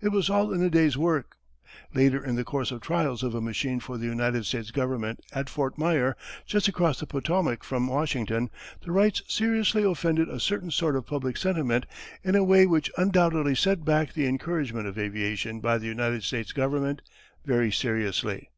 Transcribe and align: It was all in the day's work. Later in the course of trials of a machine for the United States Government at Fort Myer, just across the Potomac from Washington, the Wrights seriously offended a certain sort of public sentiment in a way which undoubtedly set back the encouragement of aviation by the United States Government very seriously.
It 0.00 0.10
was 0.10 0.30
all 0.30 0.52
in 0.52 0.60
the 0.60 0.70
day's 0.70 0.96
work. 0.96 1.36
Later 1.94 2.24
in 2.24 2.36
the 2.36 2.44
course 2.44 2.70
of 2.70 2.80
trials 2.80 3.24
of 3.24 3.34
a 3.34 3.40
machine 3.40 3.80
for 3.80 3.98
the 3.98 4.06
United 4.06 4.46
States 4.46 4.70
Government 4.70 5.18
at 5.32 5.50
Fort 5.50 5.76
Myer, 5.76 6.16
just 6.46 6.68
across 6.68 7.00
the 7.00 7.08
Potomac 7.08 7.64
from 7.64 7.88
Washington, 7.88 8.50
the 8.84 8.92
Wrights 8.92 9.22
seriously 9.26 9.82
offended 9.82 10.28
a 10.28 10.38
certain 10.38 10.70
sort 10.70 10.94
of 10.94 11.06
public 11.08 11.36
sentiment 11.36 11.86
in 12.22 12.36
a 12.36 12.44
way 12.44 12.66
which 12.66 12.92
undoubtedly 12.96 13.56
set 13.56 13.84
back 13.84 14.12
the 14.12 14.28
encouragement 14.28 14.86
of 14.86 14.96
aviation 14.96 15.58
by 15.58 15.76
the 15.76 15.88
United 15.88 16.22
States 16.22 16.52
Government 16.52 17.02
very 17.44 17.72
seriously. 17.72 18.50